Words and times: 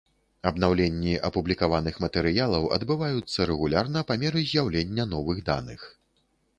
Абнаўленні 0.51 1.13
апублікаваных 1.29 2.01
матэрыялаў 2.07 2.67
адбываюцца 2.79 3.39
рэгулярна 3.53 4.07
па 4.11 4.21
меры 4.27 4.47
з'яўлення 4.53 5.11
новых 5.17 5.37
даных. 5.53 5.81